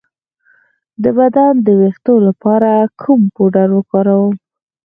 [1.03, 4.35] د بدن د ویښتو لپاره کوم پوډر وکاروم؟